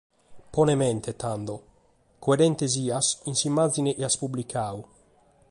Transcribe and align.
Pone 0.53 0.75
mente, 0.83 1.11
tando: 1.23 1.53
coerente 2.23 2.65
sias 2.73 3.07
cun 3.21 3.35
s’immàgine 3.39 3.91
chi 3.97 4.03
as 4.07 4.19
publicadu. 4.21 4.81